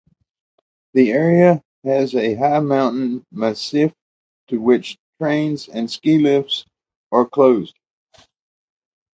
The 0.95 1.11
area 1.11 1.63
has 1.83 2.15
a 2.15 2.33
high 2.33 2.59
mountain 2.59 3.23
massif 3.31 3.93
to 4.47 4.59
which 4.59 4.97
trains 5.21 5.67
and 5.67 5.91
ski-lifts 5.91 6.65
are 7.11 7.27
closed. 7.27 7.77